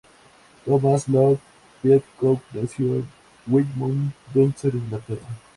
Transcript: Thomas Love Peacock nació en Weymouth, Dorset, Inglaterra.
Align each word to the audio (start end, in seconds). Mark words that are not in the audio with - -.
Thomas 0.65 1.07
Love 1.07 1.37
Peacock 1.83 2.41
nació 2.53 2.87
en 2.95 3.05
Weymouth, 3.45 4.11
Dorset, 4.33 4.73
Inglaterra. 4.73 5.27